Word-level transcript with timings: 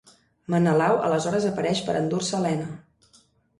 Menelau 0.53 0.97
aleshores 1.09 1.47
apareix 1.51 1.83
per 1.91 1.97
endur-se 2.01 2.39
Helena. 2.43 2.69